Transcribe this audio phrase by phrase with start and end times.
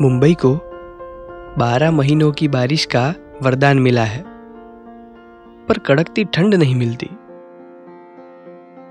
[0.00, 0.54] मुंबई को
[1.58, 4.22] बारह महीनों की बारिश का वरदान मिला है,
[5.66, 7.06] पर कड़कती ठंड नहीं मिलती।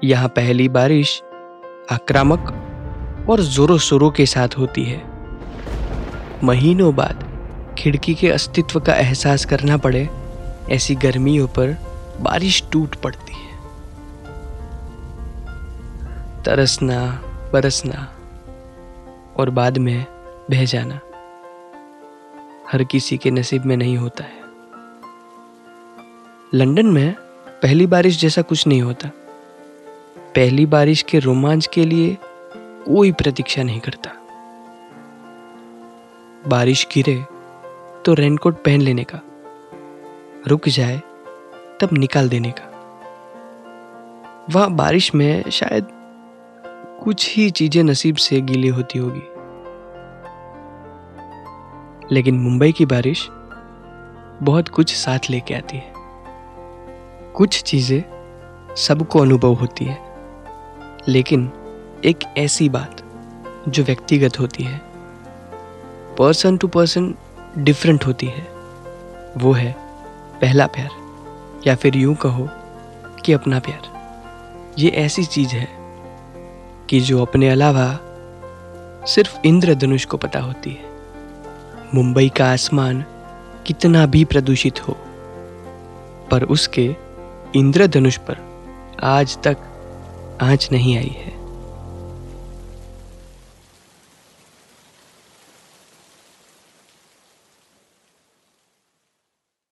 [0.08, 1.22] यहाँ पहली बारिश
[1.92, 5.02] आक्रामक और जोरों शोरों के साथ होती है।
[6.44, 7.26] महीनों बाद
[7.78, 10.10] खिड़की के अस्तित्व का एहसास करना पड़े,
[10.70, 11.78] ऐसी गर्मियों पर
[12.22, 13.52] बारिश टूट पड़ती है।
[16.44, 17.22] तरसना,
[17.54, 18.08] बरसना
[19.38, 20.13] और बाद में
[20.52, 21.00] बह जाना।
[22.72, 24.42] हर किसी के नसीब में नहीं होता है।
[26.54, 27.14] लंदन में
[27.62, 29.10] पहली बारिश जैसा कुछ नहीं होता।
[30.36, 32.18] पहली बारिश के रोमांच के लिए
[32.86, 34.12] कोई प्रतीक्षा नहीं करता।
[36.48, 37.16] बारिश गिरे
[38.06, 39.20] तो रेनकोट पहन लेने का,
[40.48, 41.02] रुक जाए
[41.82, 42.70] तब निकाल देने का।
[44.50, 45.88] वहाँ बारिश में शायद
[47.04, 49.33] कुछ ही चीज़ें नसीब से गीली होती होगी।
[52.12, 53.28] लेकिन मुंबई की बारिश
[54.44, 55.94] बहुत कुछ साथ लेके आती है।
[57.34, 58.02] कुछ चीज़ें
[58.78, 59.98] सबको अनुभव होती है,
[61.08, 61.52] लेकिन
[62.06, 63.02] एक ऐसी बात
[63.70, 64.82] जो व्यक्तिगत होती है
[66.18, 67.14] पर्सन टू पर्सन
[67.58, 68.48] डिफरेंट होती है,
[69.38, 69.76] वो है
[70.42, 70.90] पहला प्यार,
[71.68, 72.48] या फिर यूँ कहो
[73.26, 73.92] कि अपना प्यार।
[74.80, 75.68] ये ऐसी चीज़ है
[76.90, 77.88] कि जो अपने अलावा
[79.06, 80.93] सिर्फ़ इंद्रधनुष को पता होती है।
[81.96, 83.04] मुंबई का आसमान
[83.68, 84.94] कितना भी प्रदूषित हो,
[86.32, 86.96] पर उसके
[87.56, 88.38] इंद्रधनुष पर
[89.04, 89.58] आज तक
[90.42, 91.43] आँच नहीं आई है।